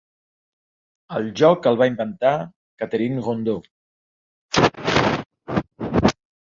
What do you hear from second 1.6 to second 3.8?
el va inventar Catherine Rondeau.